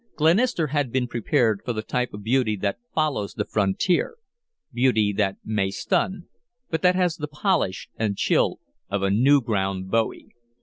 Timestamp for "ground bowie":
9.43-10.33